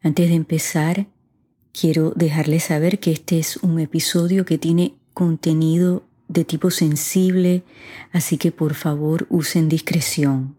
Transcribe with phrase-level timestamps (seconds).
[0.02, 1.06] Antes de empezar,
[1.72, 7.62] quiero dejarles saber que este es un episodio que tiene contenido de tipo sensible,
[8.12, 10.56] así que por favor usen discreción.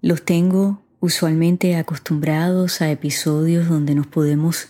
[0.00, 4.68] Los tengo usualmente acostumbrados a episodios donde nos podemos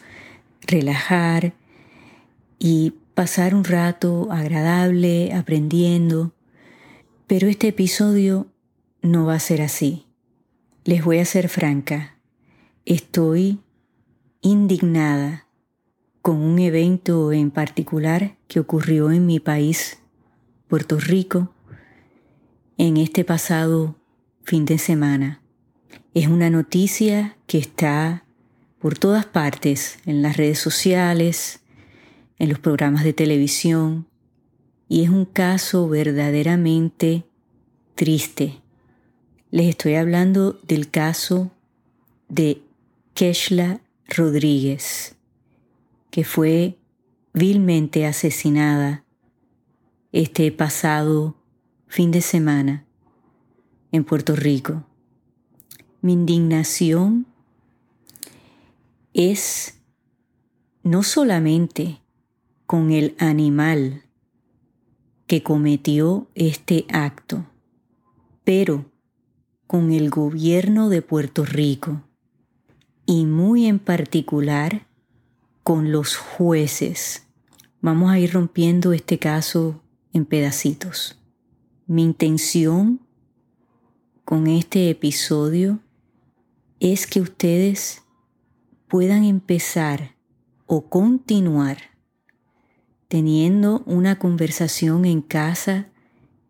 [0.62, 1.54] relajar
[2.58, 6.32] y pasar un rato agradable aprendiendo,
[7.26, 8.48] pero este episodio
[9.02, 10.06] no va a ser así.
[10.84, 12.18] Les voy a ser franca,
[12.84, 13.60] estoy
[14.42, 15.46] indignada
[16.24, 19.98] con un evento en particular que ocurrió en mi país,
[20.68, 21.52] Puerto Rico,
[22.78, 23.96] en este pasado
[24.42, 25.42] fin de semana.
[26.14, 28.24] Es una noticia que está
[28.78, 31.60] por todas partes, en las redes sociales,
[32.38, 34.06] en los programas de televisión,
[34.88, 37.24] y es un caso verdaderamente
[37.96, 38.62] triste.
[39.50, 41.50] Les estoy hablando del caso
[42.30, 42.62] de
[43.12, 45.13] Keshla Rodríguez
[46.14, 46.78] que fue
[47.32, 49.04] vilmente asesinada
[50.12, 51.34] este pasado
[51.88, 52.86] fin de semana
[53.90, 54.84] en Puerto Rico.
[56.02, 57.26] Mi indignación
[59.12, 59.80] es
[60.84, 62.00] no solamente
[62.64, 64.04] con el animal
[65.26, 67.44] que cometió este acto,
[68.44, 68.84] pero
[69.66, 72.02] con el gobierno de Puerto Rico
[73.04, 74.86] y muy en particular
[75.64, 77.26] con los jueces.
[77.80, 79.82] Vamos a ir rompiendo este caso
[80.12, 81.18] en pedacitos.
[81.86, 83.00] Mi intención
[84.26, 85.80] con este episodio
[86.80, 88.02] es que ustedes
[88.88, 90.14] puedan empezar
[90.66, 91.78] o continuar
[93.08, 95.88] teniendo una conversación en casa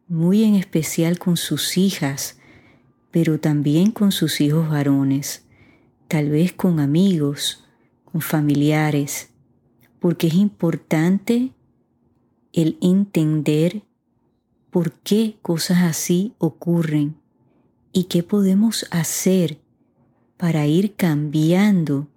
[0.08, 2.38] muy en especial con sus hijas,
[3.12, 5.44] pero también con sus hijos varones,
[6.08, 7.63] tal vez con amigos,
[8.20, 9.30] familiares,
[10.00, 11.52] porque es importante
[12.52, 13.82] el entender
[14.70, 17.16] por qué cosas así ocurren
[17.92, 19.58] y qué podemos hacer
[20.36, 22.08] para ir cambiando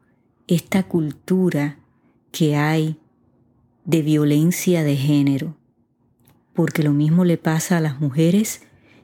[0.47, 1.79] esta cultura
[2.31, 2.97] que hay
[3.85, 5.55] de violencia de género,
[6.53, 8.61] porque lo mismo le pasa a las mujeres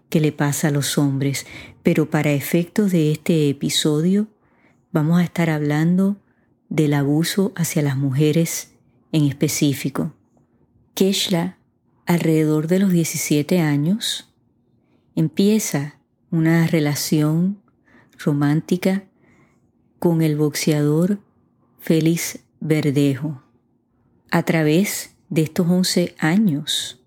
[0.10, 1.46] que le pasa a los hombres,
[1.82, 4.28] pero para efectos de este episodio
[4.92, 6.18] vamos a estar hablando
[6.74, 8.74] del abuso hacia las mujeres
[9.12, 10.12] en específico.
[10.96, 11.60] Keshla,
[12.08, 14.34] alrededor de los 17 años,
[15.16, 16.00] empieza
[16.32, 17.62] una relación
[18.18, 19.04] romántica
[20.00, 21.20] con el boxeador
[21.78, 23.44] Félix Verdejo.
[24.32, 27.04] A través de estos 11 años,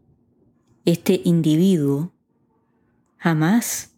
[0.84, 2.12] este individuo
[3.16, 3.96] jamás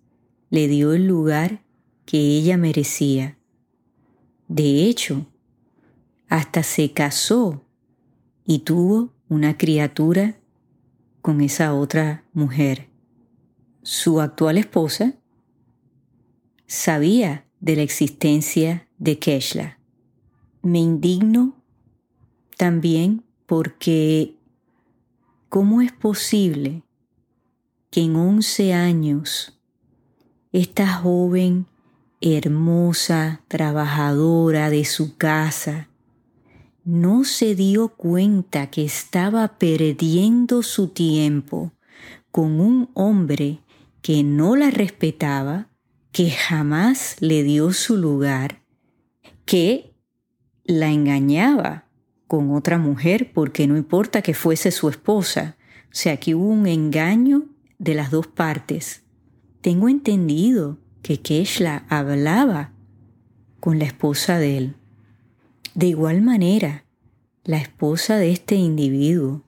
[0.48, 1.62] le dio el lugar
[2.06, 3.36] que ella merecía.
[4.48, 5.26] De hecho,
[6.28, 7.64] hasta se casó
[8.44, 10.38] y tuvo una criatura
[11.22, 12.88] con esa otra mujer.
[13.82, 15.14] Su actual esposa
[16.66, 19.78] sabía de la existencia de Keshla.
[20.62, 21.56] Me indigno
[22.56, 24.34] también porque
[25.48, 26.82] ¿cómo es posible
[27.90, 29.58] que en 11 años
[30.52, 31.66] esta joven
[32.20, 35.88] hermosa, trabajadora de su casa,
[36.88, 41.72] no se dio cuenta que estaba perdiendo su tiempo
[42.30, 43.58] con un hombre
[44.00, 45.68] que no la respetaba,
[46.12, 48.62] que jamás le dio su lugar,
[49.44, 49.92] que
[50.64, 51.84] la engañaba
[52.26, 55.58] con otra mujer porque no importa que fuese su esposa.
[55.88, 57.44] O sea, que hubo un engaño
[57.78, 59.02] de las dos partes.
[59.60, 62.72] Tengo entendido que Keshla hablaba
[63.60, 64.76] con la esposa de él.
[65.74, 66.84] De igual manera,
[67.44, 69.42] la esposa de este individuo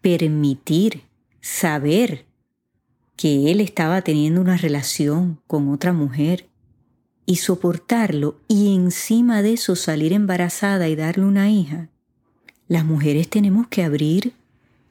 [0.00, 1.02] permitir
[1.40, 2.26] saber
[3.16, 6.48] que él estaba teniendo una relación con otra mujer
[7.24, 11.88] y soportarlo y encima de eso salir embarazada y darle una hija,
[12.68, 14.34] las mujeres tenemos que abrir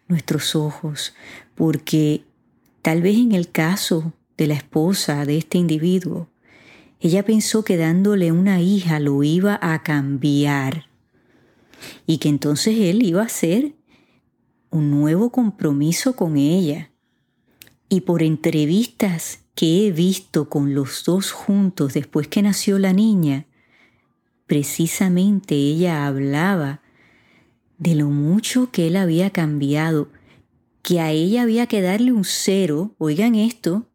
[0.07, 1.13] nuestros ojos
[1.55, 2.23] porque
[2.81, 6.27] tal vez en el caso de la esposa de este individuo,
[7.01, 10.85] ella pensó que dándole una hija lo iba a cambiar
[12.05, 13.73] y que entonces él iba a hacer
[14.69, 16.91] un nuevo compromiso con ella.
[17.89, 23.47] Y por entrevistas que he visto con los dos juntos después que nació la niña,
[24.45, 26.81] precisamente ella hablaba
[27.79, 30.09] de lo mucho que él había cambiado,
[30.83, 33.87] que a ella había que darle un cero, oigan esto,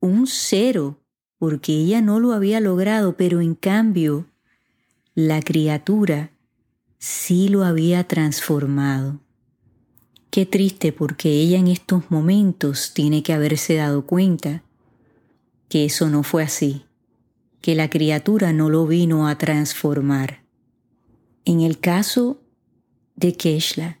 [0.00, 1.01] un cero
[1.42, 4.26] porque ella no lo había logrado, pero en cambio
[5.16, 6.30] la criatura
[7.00, 9.18] sí lo había transformado.
[10.30, 14.62] Qué triste porque ella en estos momentos tiene que haberse dado cuenta
[15.68, 16.84] que eso no fue así,
[17.60, 20.44] que la criatura no lo vino a transformar.
[21.44, 22.40] En el caso
[23.16, 23.98] de Keshla,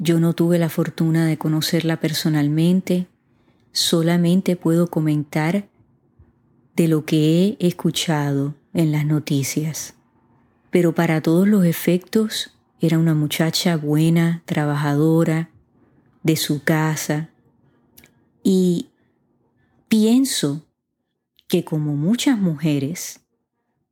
[0.00, 3.06] yo no tuve la fortuna de conocerla personalmente,
[3.70, 5.70] solamente puedo comentar
[6.76, 9.94] de lo que he escuchado en las noticias.
[10.70, 15.50] Pero para todos los efectos era una muchacha buena, trabajadora,
[16.22, 17.30] de su casa.
[18.42, 18.88] Y
[19.88, 20.64] pienso
[21.48, 23.20] que como muchas mujeres,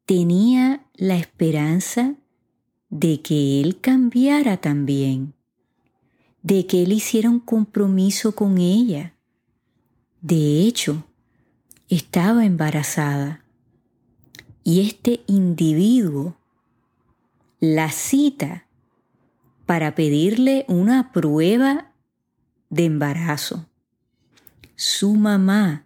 [0.06, 2.14] tenía la esperanza
[2.88, 5.34] de que él cambiara también,
[6.42, 9.14] de que él hiciera un compromiso con ella.
[10.20, 11.04] De hecho,
[11.90, 13.44] estaba embarazada
[14.62, 16.36] y este individuo
[17.58, 18.66] la cita
[19.66, 21.92] para pedirle una prueba
[22.68, 23.66] de embarazo.
[24.76, 25.84] Su mamá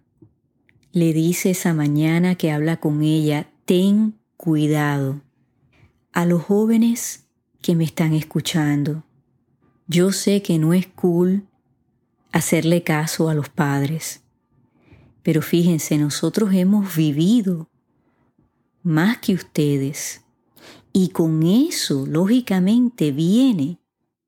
[0.93, 5.23] le dice esa mañana que habla con ella, ten cuidado.
[6.13, 7.25] A los jóvenes
[7.63, 9.05] que me están escuchando,
[9.87, 11.49] yo sé que no es cool
[12.31, 14.24] hacerle caso a los padres
[15.25, 17.71] pero fíjense, nosotros hemos vivido
[18.83, 20.21] más que ustedes.
[20.93, 23.81] Y con eso, lógicamente, viene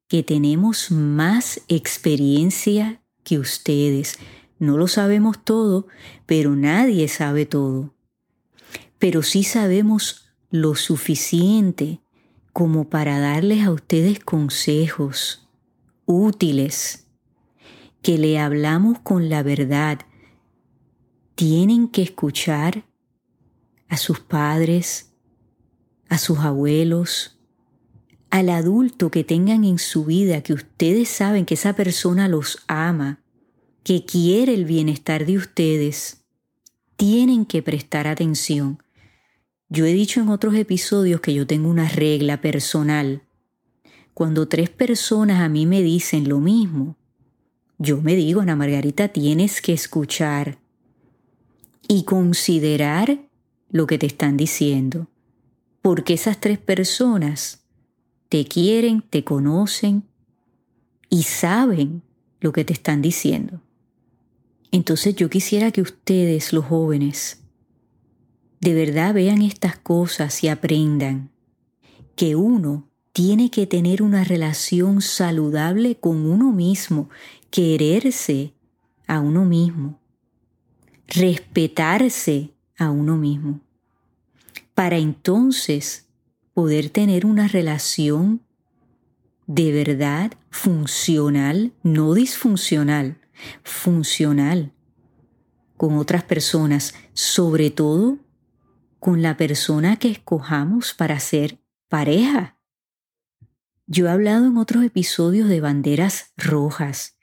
[0.08, 4.18] que tenemos más experiencia que ustedes.
[4.58, 5.86] No lo sabemos todo,
[6.24, 7.94] pero nadie sabe todo.
[8.98, 12.00] Pero sí sabemos lo suficiente
[12.54, 15.46] como para darles a ustedes consejos
[16.06, 17.06] útiles,
[18.00, 19.98] que le hablamos con la verdad,
[21.36, 22.84] tienen que escuchar
[23.88, 25.12] a sus padres,
[26.08, 27.38] a sus abuelos,
[28.30, 33.20] al adulto que tengan en su vida, que ustedes saben que esa persona los ama,
[33.84, 36.24] que quiere el bienestar de ustedes,
[36.96, 38.82] tienen que prestar atención.
[39.68, 43.22] Yo he dicho en otros episodios que yo tengo una regla personal.
[44.14, 46.96] Cuando tres personas a mí me dicen lo mismo,
[47.78, 50.64] yo me digo, Ana Margarita, tienes que escuchar
[51.88, 53.18] y considerar
[53.70, 55.08] lo que te están diciendo,
[55.82, 57.64] porque esas tres personas
[58.28, 60.04] te quieren, te conocen
[61.08, 62.02] y saben
[62.40, 63.60] lo que te están diciendo.
[64.72, 67.42] Entonces yo quisiera que ustedes, los jóvenes,
[68.60, 71.30] de verdad vean estas cosas y aprendan
[72.16, 77.08] que uno tiene que tener una relación saludable con uno mismo,
[77.50, 78.52] quererse
[79.06, 80.00] a uno mismo
[81.08, 83.60] respetarse a uno mismo,
[84.74, 86.08] para entonces
[86.52, 88.42] poder tener una relación
[89.46, 93.18] de verdad funcional, no disfuncional,
[93.62, 94.72] funcional
[95.76, 98.18] con otras personas, sobre todo
[98.98, 101.58] con la persona que escojamos para ser
[101.88, 102.58] pareja.
[103.86, 107.16] Yo he hablado en otros episodios de banderas rojas.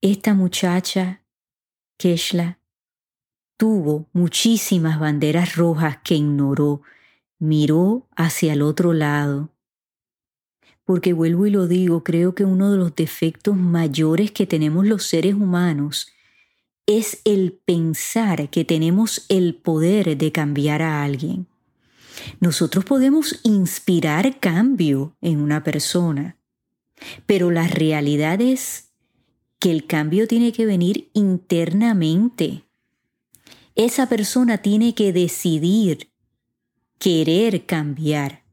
[0.00, 1.23] Esta muchacha
[1.96, 2.58] Keshla
[3.56, 6.82] tuvo muchísimas banderas rojas que ignoró,
[7.38, 9.50] miró hacia el otro lado.
[10.84, 15.04] Porque vuelvo y lo digo, creo que uno de los defectos mayores que tenemos los
[15.04, 16.08] seres humanos
[16.86, 21.46] es el pensar que tenemos el poder de cambiar a alguien.
[22.40, 26.36] Nosotros podemos inspirar cambio en una persona,
[27.26, 28.93] pero la realidad es
[29.58, 32.64] que el cambio tiene que venir internamente.
[33.74, 36.10] Esa persona tiene que decidir
[36.98, 38.44] querer cambiar.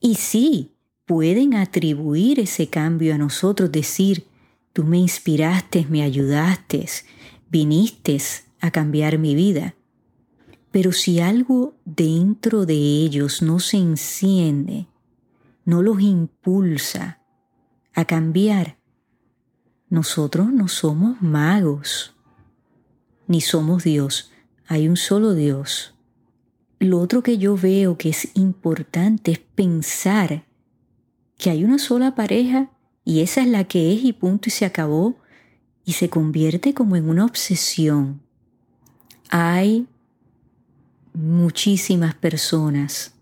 [0.00, 0.72] Y sí,
[1.06, 4.26] pueden atribuir ese cambio a nosotros, decir,
[4.72, 6.86] tú me inspiraste, me ayudaste,
[7.48, 8.18] viniste
[8.60, 9.74] a cambiar mi vida.
[10.70, 14.86] Pero si algo dentro de ellos no se enciende,
[15.64, 17.22] no los impulsa
[17.94, 18.75] a cambiar,
[19.88, 22.14] nosotros no somos magos,
[23.28, 24.32] ni somos Dios.
[24.66, 25.94] Hay un solo Dios.
[26.78, 30.44] Lo otro que yo veo que es importante es pensar
[31.38, 32.70] que hay una sola pareja
[33.04, 35.16] y esa es la que es y punto y se acabó
[35.84, 38.20] y se convierte como en una obsesión.
[39.30, 39.86] Hay
[41.14, 43.14] muchísimas personas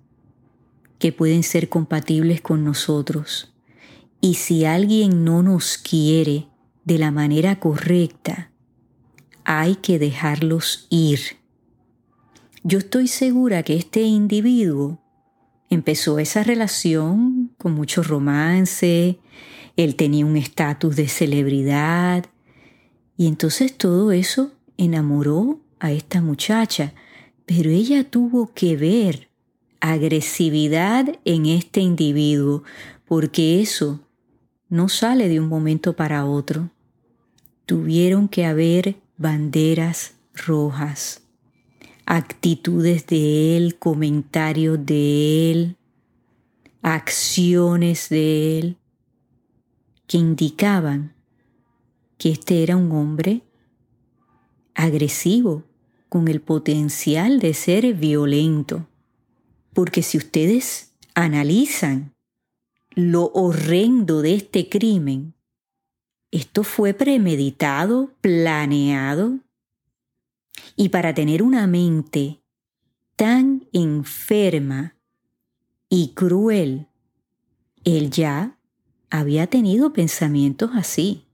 [0.98, 3.52] que pueden ser compatibles con nosotros
[4.20, 6.48] y si alguien no nos quiere
[6.84, 8.50] de la manera correcta,
[9.44, 11.20] hay que dejarlos ir.
[12.62, 15.00] Yo estoy segura que este individuo
[15.70, 19.18] empezó esa relación con mucho romance,
[19.76, 22.24] él tenía un estatus de celebridad
[23.16, 26.94] y entonces todo eso enamoró a esta muchacha,
[27.46, 29.28] pero ella tuvo que ver
[29.80, 32.62] agresividad en este individuo,
[33.04, 34.00] porque eso
[34.70, 36.70] no sale de un momento para otro.
[37.66, 41.22] Tuvieron que haber banderas rojas,
[42.06, 45.76] actitudes de él, comentarios de él,
[46.82, 48.76] acciones de él,
[50.06, 51.14] que indicaban
[52.18, 53.42] que este era un hombre
[54.74, 55.64] agresivo,
[56.14, 58.86] con el potencial de ser violento.
[59.72, 62.14] Porque si ustedes analizan
[62.94, 65.33] lo horrendo de este crimen,
[66.34, 69.38] esto fue premeditado, planeado,
[70.74, 72.42] y para tener una mente
[73.14, 74.96] tan enferma
[75.88, 76.88] y cruel,
[77.84, 78.58] él ya
[79.10, 81.24] había tenido pensamientos así.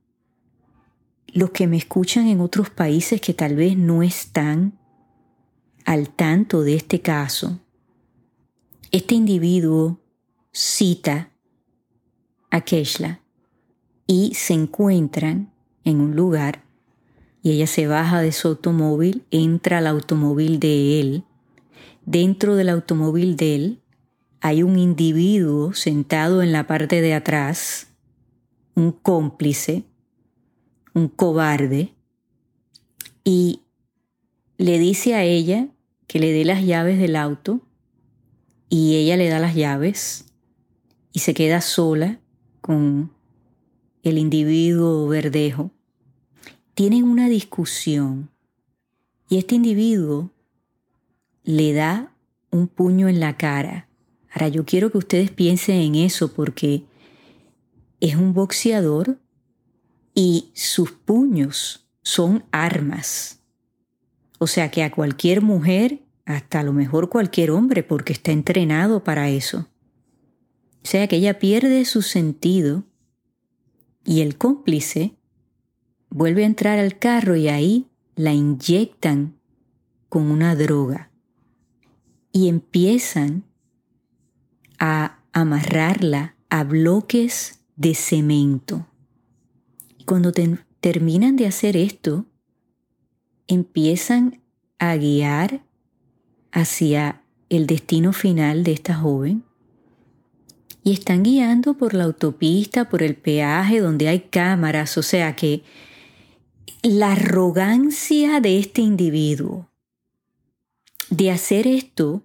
[1.29, 4.79] Los que me escuchan en otros países que tal vez no están
[5.87, 7.59] al tanto de este caso,
[8.91, 9.99] este individuo
[10.53, 11.31] cita
[12.51, 13.23] a Keshla
[14.11, 15.53] y se encuentran
[15.85, 16.65] en un lugar
[17.45, 21.25] y ella se baja de su automóvil, entra al automóvil de él.
[22.07, 23.81] Dentro del automóvil de él
[24.41, 27.87] hay un individuo sentado en la parte de atrás,
[28.75, 29.85] un cómplice,
[30.93, 31.95] un cobarde,
[33.23, 33.61] y
[34.59, 35.69] le dice a ella
[36.09, 37.61] que le dé las llaves del auto
[38.69, 40.25] y ella le da las llaves
[41.13, 42.19] y se queda sola
[42.61, 43.13] con
[44.03, 45.71] el individuo verdejo.
[46.75, 48.31] Tienen una discusión
[49.29, 50.31] y este individuo
[51.45, 52.13] le da
[52.51, 53.91] un puño en la cara
[54.33, 56.85] Ahora yo quiero que ustedes piensen en eso porque
[58.01, 59.19] es un boxeador
[60.15, 63.41] y sus puños son armas.
[64.39, 69.03] O sea que a cualquier mujer, hasta a lo mejor cualquier hombre, porque está entrenado
[69.03, 69.69] para eso.
[70.83, 72.85] O sea que ella pierde su sentido
[74.05, 75.17] y el cómplice
[76.11, 79.39] vuelve a entrar al carro y ahí la inyectan
[80.09, 81.11] con una droga.
[82.33, 83.45] Y empiezan
[84.79, 88.87] a amarrarla a bloques de cemento.
[90.07, 90.33] Cuando
[90.81, 92.27] terminan de hacer esto,
[93.47, 94.41] empiezan
[94.79, 95.65] a guiar
[96.53, 99.45] hacia el destino final de esta joven
[100.83, 105.63] y están guiando por la autopista, por el peaje donde hay cámaras, o sea que
[106.83, 109.69] la arrogancia de este individuo
[111.11, 112.23] de hacer esto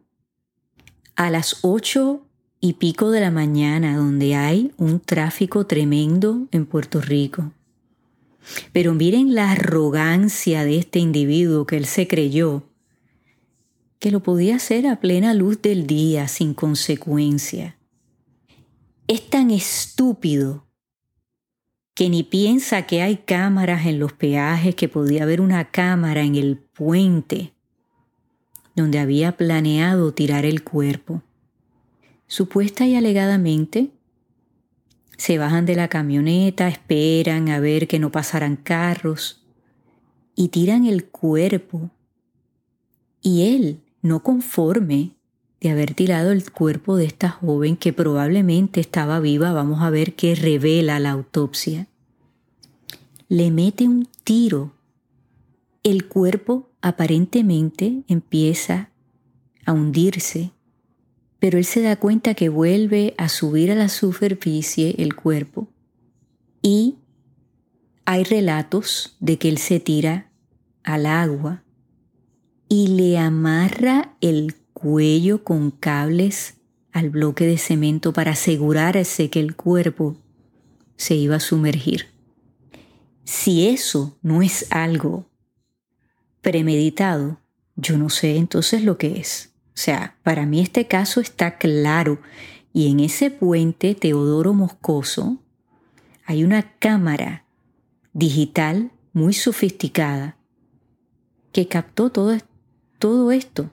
[1.16, 2.22] a las 8
[2.62, 7.52] y pico de la mañana donde hay un tráfico tremendo en Puerto Rico.
[8.72, 12.64] Pero miren la arrogancia de este individuo que él se creyó
[14.00, 17.76] que lo podía hacer a plena luz del día sin consecuencia.
[19.08, 20.66] Es tan estúpido
[21.94, 26.36] que ni piensa que hay cámaras en los peajes, que podía haber una cámara en
[26.36, 27.54] el puente
[28.76, 31.22] donde había planeado tirar el cuerpo.
[32.28, 33.92] Supuesta y alegadamente,
[35.18, 39.46] se bajan de la camioneta, esperan a ver que no pasaran carros
[40.36, 41.92] y tiran el cuerpo.
[43.22, 45.15] Y él, no conforme
[45.68, 50.14] de haber tirado el cuerpo de esta joven que probablemente estaba viva, vamos a ver
[50.14, 51.88] qué revela la autopsia,
[53.30, 54.74] le mete un tiro.
[55.84, 58.90] El cuerpo aparentemente empieza
[59.66, 60.52] a hundirse
[61.46, 65.68] pero él se da cuenta que vuelve a subir a la superficie el cuerpo.
[66.64, 66.96] Y
[68.06, 70.32] hay relatos de que él se tira
[70.82, 71.64] al agua
[72.68, 74.56] y le amarra el
[74.86, 76.58] cuello con cables
[76.92, 80.16] al bloque de cemento para asegurarse que el cuerpo
[80.96, 82.06] se iba a sumergir.
[83.24, 85.26] Si eso no es algo
[86.42, 87.40] premeditado,
[87.76, 89.56] yo no sé entonces lo que es.
[89.70, 92.22] O sea, para mí este caso está claro.
[92.72, 95.42] Y en ese puente Teodoro Moscoso
[96.28, 97.48] hay una cámara
[98.14, 100.38] digital muy sofisticada
[101.52, 102.38] que captó todo,
[103.00, 103.72] todo esto.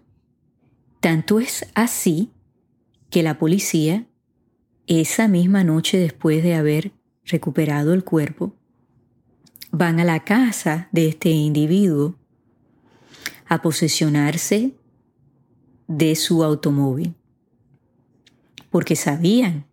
[1.02, 2.30] Tanto es así
[3.10, 4.06] que la policía,
[4.86, 6.92] esa misma noche después de haber
[7.24, 8.54] recuperado el cuerpo,
[9.72, 12.14] van a la casa de este individuo
[13.48, 14.76] a posesionarse
[15.88, 17.16] de su automóvil,
[18.70, 19.66] porque sabían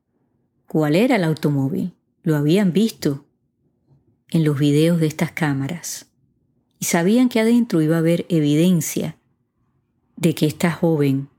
[0.65, 1.93] cuál era el automóvil,
[2.23, 3.27] lo habían visto
[4.31, 6.07] en los videos de estas cámaras
[6.79, 9.18] y sabían que adentro iba a haber evidencia
[10.19, 11.29] de que esta joven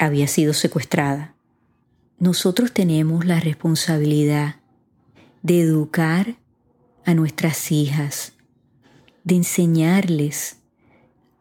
[0.00, 1.36] había sido secuestrada.
[2.18, 4.56] Nosotros tenemos la responsabilidad
[5.42, 6.36] de educar
[7.04, 8.32] a nuestras hijas,
[9.22, 10.56] de enseñarles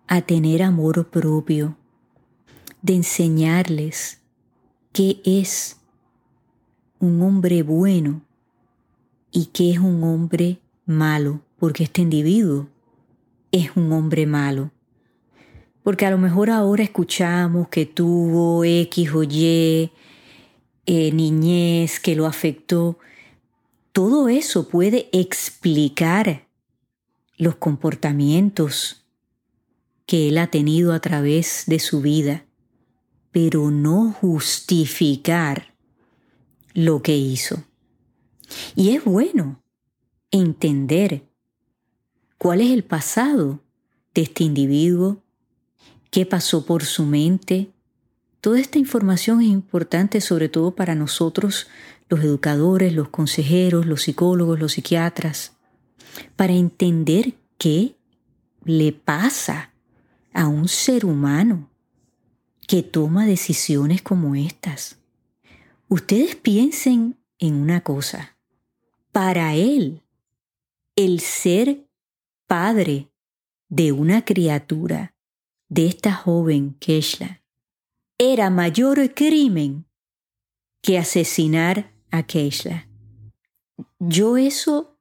[0.07, 1.75] a tener amor propio,
[2.83, 4.19] de enseñarles
[4.93, 5.77] qué es
[6.99, 8.21] un hombre bueno
[9.31, 12.69] y qué es un hombre malo, porque este individuo
[13.51, 14.71] es un hombre malo.
[15.89, 19.89] Porque a lo mejor ahora escuchamos que tuvo X o Y
[20.86, 23.00] eh, niñez que lo afectó.
[23.91, 26.46] Todo eso puede explicar
[27.38, 29.04] los comportamientos
[30.06, 32.45] que él ha tenido a través de su vida,
[33.32, 35.73] pero no justificar
[36.75, 37.63] lo que hizo.
[38.75, 39.63] Y es bueno
[40.30, 41.23] entender
[42.38, 43.63] cuál es el pasado
[44.13, 45.23] de este individuo,
[46.10, 47.72] qué pasó por su mente.
[48.41, 51.67] Toda esta información es importante sobre todo para nosotros,
[52.10, 55.54] los educadores, los consejeros, los psicólogos, los psiquiatras,
[56.36, 57.95] para entender qué
[58.63, 59.74] le pasa
[60.34, 61.69] a un ser humano
[62.67, 64.98] que toma decisiones como estas.
[65.88, 68.38] Ustedes piensen en una cosa.
[69.12, 70.04] Para él,
[70.95, 71.88] el ser
[72.45, 73.10] padre
[73.69, 75.15] de una criatura,
[75.69, 77.43] de esta joven Keshla,
[78.17, 79.86] era mayor crimen
[80.82, 82.89] que asesinar a Keshla.
[83.99, 84.99] Yo eso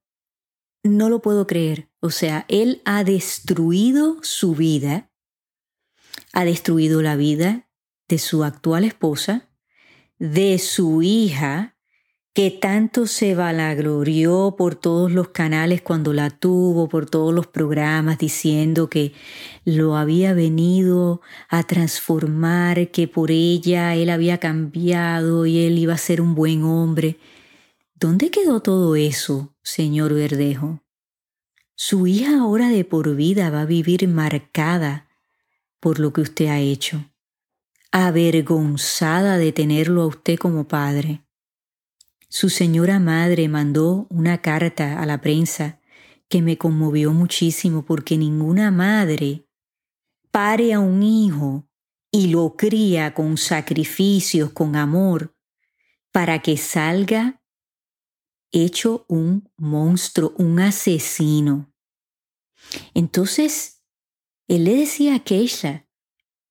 [0.82, 1.90] no lo puedo creer.
[2.00, 5.10] O sea, él ha destruido su vida,
[6.32, 7.68] ha destruido la vida
[8.08, 9.48] de su actual esposa,
[10.18, 11.76] de su hija,
[12.38, 18.16] que tanto se valaglorió por todos los canales cuando la tuvo, por todos los programas,
[18.16, 19.12] diciendo que
[19.64, 25.98] lo había venido a transformar, que por ella él había cambiado y él iba a
[25.98, 27.18] ser un buen hombre.
[27.96, 30.84] ¿Dónde quedó todo eso, señor Verdejo?
[31.74, 35.08] Su hija ahora de por vida va a vivir marcada
[35.80, 37.04] por lo que usted ha hecho,
[37.90, 41.24] avergonzada de tenerlo a usted como padre
[42.28, 45.80] su señora madre mandó una carta a la prensa
[46.28, 49.48] que me conmovió muchísimo porque ninguna madre
[50.30, 51.68] pare a un hijo
[52.10, 55.34] y lo cría con sacrificios, con amor,
[56.12, 57.42] para que salga
[58.50, 61.72] hecho un monstruo, un asesino.
[62.94, 63.82] Entonces,
[64.48, 65.86] él le decía a Keisha,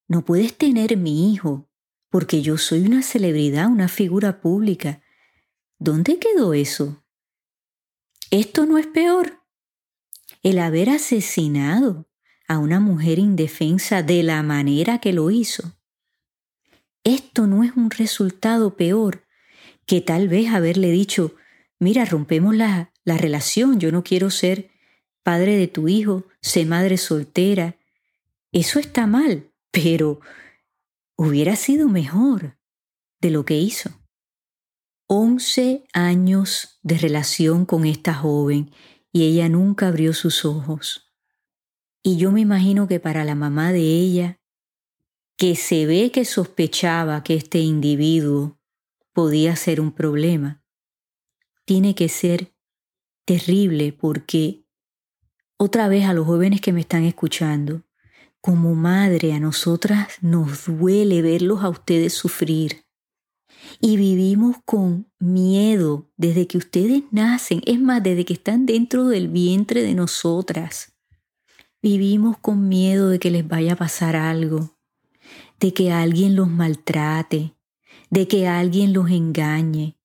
[0.06, 1.68] no puedes tener mi hijo,
[2.08, 5.02] porque yo soy una celebridad, una figura pública.
[5.78, 7.04] ¿Dónde quedó eso?
[8.30, 9.44] Esto no es peor.
[10.42, 12.08] El haber asesinado
[12.48, 15.78] a una mujer indefensa de la manera que lo hizo.
[17.04, 19.24] Esto no es un resultado peor
[19.86, 21.36] que tal vez haberle dicho,
[21.78, 24.70] mira, rompemos la, la relación, yo no quiero ser
[25.22, 27.76] padre de tu hijo, sé madre soltera.
[28.50, 30.20] Eso está mal, pero
[31.16, 32.58] hubiera sido mejor
[33.20, 33.97] de lo que hizo.
[35.10, 38.70] 11 años de relación con esta joven
[39.10, 41.10] y ella nunca abrió sus ojos.
[42.02, 44.38] Y yo me imagino que para la mamá de ella,
[45.38, 48.60] que se ve que sospechaba que este individuo
[49.14, 50.62] podía ser un problema,
[51.64, 52.52] tiene que ser
[53.24, 54.66] terrible porque,
[55.56, 57.82] otra vez a los jóvenes que me están escuchando,
[58.42, 62.87] como madre a nosotras nos duele verlos a ustedes sufrir
[63.80, 69.28] y vivimos con miedo desde que ustedes nacen, es más, desde que están dentro del
[69.28, 70.94] vientre de nosotras.
[71.80, 74.76] vivimos con miedo de que les vaya a pasar algo,
[75.60, 77.54] de que alguien los maltrate,
[78.10, 79.96] de que alguien los engañe.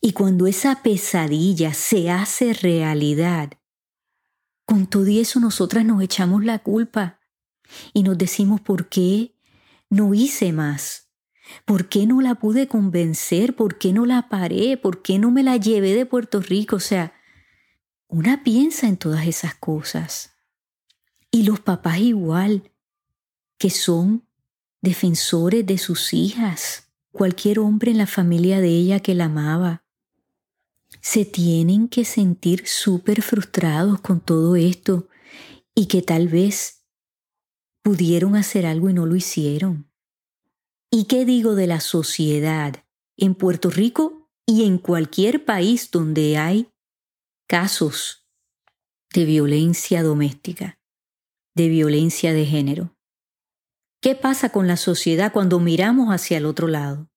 [0.00, 3.52] Y cuando esa pesadilla se hace realidad,
[4.64, 7.20] con todo eso nosotras nos echamos la culpa
[7.92, 9.36] y nos decimos, ¿por qué
[9.88, 11.09] no hice más?
[11.64, 13.54] ¿Por qué no la pude convencer?
[13.54, 14.76] ¿Por qué no la paré?
[14.76, 16.76] ¿Por qué no me la llevé de Puerto Rico?
[16.76, 17.14] O sea,
[18.08, 20.32] una piensa en todas esas cosas.
[21.30, 22.72] Y los papás igual,
[23.58, 24.26] que son
[24.80, 29.84] defensores de sus hijas, cualquier hombre en la familia de ella que la amaba.
[31.00, 35.08] Se tienen que sentir súper frustrados con todo esto
[35.74, 36.82] y que tal vez
[37.82, 39.89] pudieron hacer algo y no lo hicieron.
[40.92, 42.84] ¿Y qué digo de la sociedad
[43.16, 46.68] en Puerto Rico y en cualquier país donde hay
[47.46, 48.26] casos
[49.12, 50.80] de violencia doméstica,
[51.54, 52.96] de violencia de género?
[54.02, 57.08] ¿Qué pasa con la sociedad cuando miramos hacia el otro lado?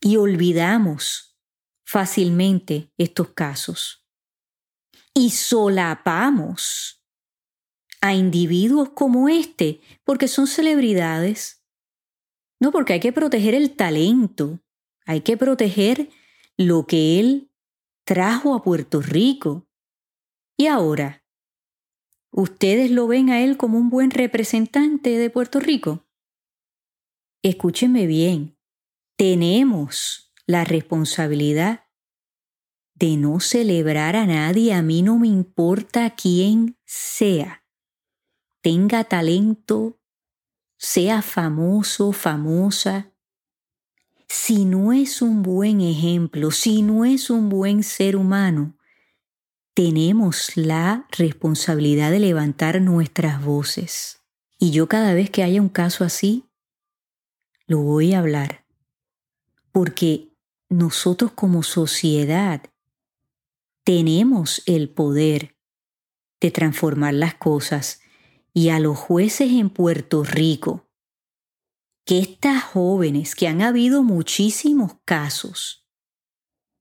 [0.00, 1.36] Y olvidamos
[1.84, 4.06] fácilmente estos casos.
[5.12, 7.02] Y solapamos
[8.00, 11.63] a individuos como este porque son celebridades.
[12.64, 14.58] No, porque hay que proteger el talento,
[15.04, 16.08] hay que proteger
[16.56, 17.50] lo que él
[18.04, 19.68] trajo a Puerto Rico.
[20.56, 21.24] Y ahora,
[22.36, 26.04] ¿Ustedes lo ven a él como un buen representante de Puerto Rico?
[27.44, 28.58] Escúchenme bien,
[29.16, 31.84] tenemos la responsabilidad
[32.94, 37.64] de no celebrar a nadie, a mí no me importa quién sea,
[38.62, 40.00] tenga talento,
[40.84, 43.10] sea famoso, famosa,
[44.28, 48.76] si no es un buen ejemplo, si no es un buen ser humano,
[49.72, 54.20] tenemos la responsabilidad de levantar nuestras voces.
[54.58, 56.44] Y yo cada vez que haya un caso así,
[57.66, 58.66] lo voy a hablar.
[59.72, 60.34] Porque
[60.68, 62.62] nosotros como sociedad
[63.84, 65.56] tenemos el poder
[66.42, 68.02] de transformar las cosas
[68.54, 70.88] y a los jueces en Puerto Rico,
[72.06, 75.88] que estas jóvenes, que han habido muchísimos casos,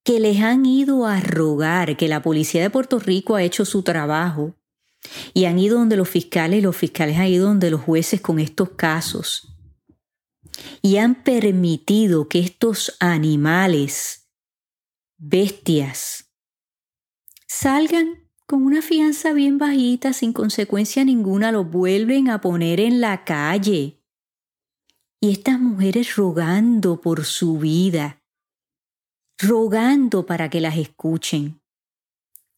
[0.03, 3.81] que les han ido a rogar que la policía de Puerto Rico ha hecho su
[3.81, 4.55] trabajo
[5.33, 8.71] y han ido donde los fiscales los fiscales han ido donde los jueces con estos
[8.71, 9.53] casos
[10.81, 14.29] y han permitido que estos animales,
[15.17, 16.31] bestias,
[17.47, 18.22] salgan
[18.53, 23.99] con una fianza bien bajita, sin consecuencia ninguna, los vuelven a poner en la calle.
[25.19, 28.21] Y estas mujeres rogando por su vida,
[29.39, 31.63] rogando para que las escuchen.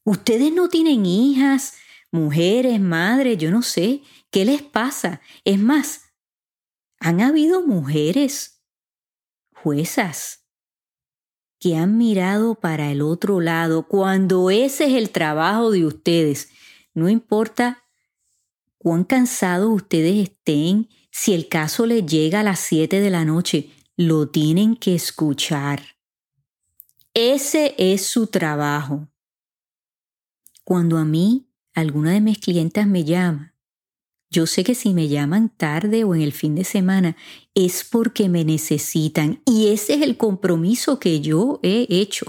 [0.03, 1.77] Ustedes no tienen hijas,
[2.12, 5.21] mujeres, madres, yo no sé, ¿qué les pasa?
[5.45, 6.13] Es más,
[6.99, 8.62] han habido mujeres,
[9.53, 10.44] juezas,
[11.65, 16.49] que han mirado para el otro lado cuando ese es el trabajo de ustedes.
[16.93, 17.84] No importa
[18.78, 23.71] cuán cansados ustedes estén, si el caso les llega a las 7 de la noche,
[23.97, 25.82] lo tienen que escuchar.
[27.15, 29.08] Ese es su trabajo.
[30.63, 33.54] Cuando a mí alguna de mis clientas me llama,
[34.29, 37.15] yo sé que si me llaman tarde o en el fin de semana
[37.53, 42.25] es porque me necesitan y ese es el compromiso que yo he hecho.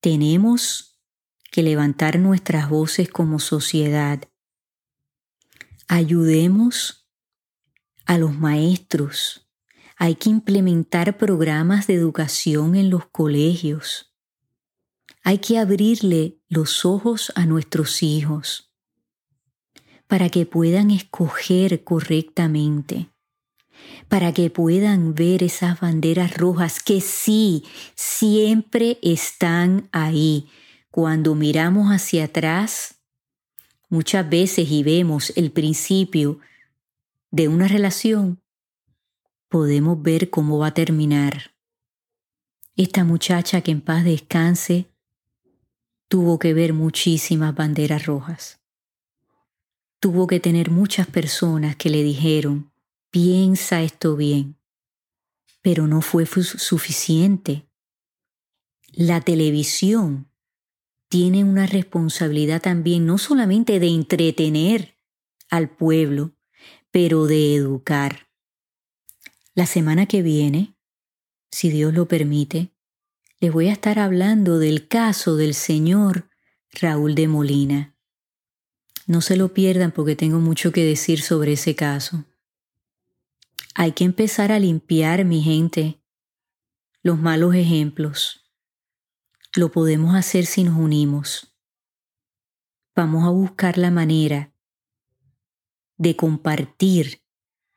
[0.00, 1.00] Tenemos
[1.50, 4.22] que levantar nuestras voces como sociedad.
[5.88, 7.06] Ayudemos
[8.06, 9.50] a los maestros,
[9.96, 14.14] hay que implementar programas de educación en los colegios.
[15.22, 18.71] Hay que abrirle los ojos a nuestros hijos
[20.12, 23.08] para que puedan escoger correctamente,
[24.10, 30.50] para que puedan ver esas banderas rojas que sí, siempre están ahí.
[30.90, 32.96] Cuando miramos hacia atrás,
[33.88, 36.40] muchas veces y vemos el principio
[37.30, 38.42] de una relación,
[39.48, 41.54] podemos ver cómo va a terminar.
[42.76, 44.90] Esta muchacha que en paz descanse
[46.08, 48.61] tuvo que ver muchísimas banderas rojas.
[50.02, 52.72] Tuvo que tener muchas personas que le dijeron,
[53.12, 54.56] piensa esto bien.
[55.62, 57.68] Pero no fue suficiente.
[58.90, 60.28] La televisión
[61.08, 64.98] tiene una responsabilidad también no solamente de entretener
[65.48, 66.34] al pueblo,
[66.90, 68.28] pero de educar.
[69.54, 70.74] La semana que viene,
[71.52, 72.72] si Dios lo permite,
[73.38, 76.28] les voy a estar hablando del caso del señor
[76.72, 77.91] Raúl de Molina.
[79.06, 82.24] No se lo pierdan porque tengo mucho que decir sobre ese caso.
[83.74, 86.02] Hay que empezar a limpiar, mi gente,
[87.02, 88.50] los malos ejemplos.
[89.54, 91.56] Lo podemos hacer si nos unimos.
[92.94, 94.54] Vamos a buscar la manera
[95.96, 97.22] de compartir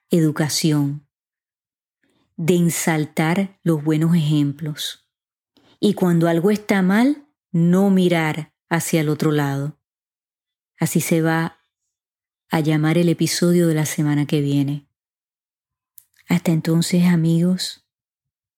[0.10, 1.08] educación,
[2.36, 5.10] de ensaltar los buenos ejemplos.
[5.80, 9.80] Y cuando algo está mal, no mirar hacia el otro lado.
[10.80, 11.58] Así se va
[12.50, 14.88] a llamar el episodio de la semana que viene.
[16.28, 17.86] Hasta entonces, amigos,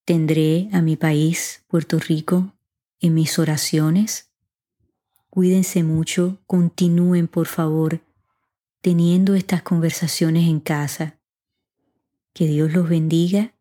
[0.06, 2.54] tendré a mi país, Puerto Rico,
[3.00, 4.32] en mis oraciones.
[5.30, 8.02] Cuídense mucho, continúen por favor
[8.82, 11.20] teniendo estas conversaciones en casa.
[12.34, 13.54] Que Dios los bendiga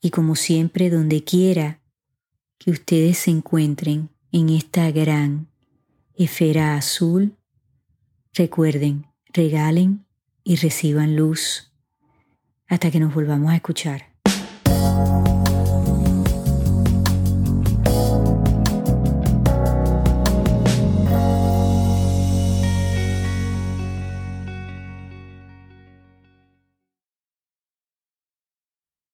[0.00, 1.80] y como siempre, donde quiera
[2.58, 5.48] que ustedes se encuentren en esta gran
[6.14, 7.36] esfera azul,
[8.34, 10.06] recuerden, regalen
[10.44, 11.72] y reciban luz
[12.68, 14.09] hasta que nos volvamos a escuchar.